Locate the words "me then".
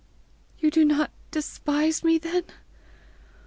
2.03-2.45